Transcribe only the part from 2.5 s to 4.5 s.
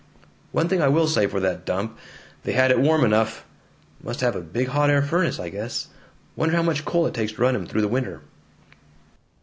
had it warm enough. Must have a